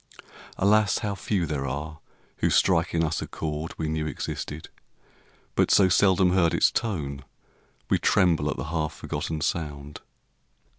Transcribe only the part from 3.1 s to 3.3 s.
a